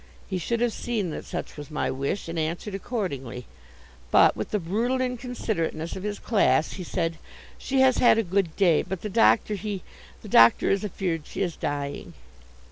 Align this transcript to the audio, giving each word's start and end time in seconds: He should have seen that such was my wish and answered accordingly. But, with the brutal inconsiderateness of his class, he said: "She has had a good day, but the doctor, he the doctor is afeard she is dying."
He 0.27 0.39
should 0.39 0.61
have 0.61 0.73
seen 0.73 1.11
that 1.11 1.25
such 1.25 1.57
was 1.57 1.69
my 1.69 1.91
wish 1.91 2.27
and 2.27 2.39
answered 2.39 2.73
accordingly. 2.73 3.45
But, 4.09 4.35
with 4.35 4.49
the 4.49 4.57
brutal 4.57 4.99
inconsiderateness 4.99 5.95
of 5.95 6.01
his 6.01 6.17
class, 6.17 6.73
he 6.73 6.83
said: 6.83 7.19
"She 7.59 7.81
has 7.81 7.99
had 7.99 8.17
a 8.17 8.23
good 8.23 8.55
day, 8.55 8.81
but 8.81 9.01
the 9.03 9.09
doctor, 9.09 9.53
he 9.53 9.83
the 10.23 10.27
doctor 10.27 10.71
is 10.71 10.83
afeard 10.83 11.27
she 11.27 11.43
is 11.43 11.55
dying." 11.55 12.15